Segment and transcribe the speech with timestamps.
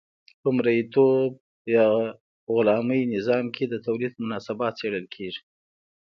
[0.41, 1.31] په مرئیتوب
[1.75, 1.87] یا
[2.53, 5.41] غلامي نظام کې د تولید مناسبات څیړل کیږي.